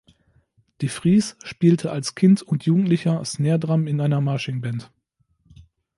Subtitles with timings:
[0.81, 4.89] De Vries spielte als Kind und Jugendlicher Snare Drum in einer Marching Band.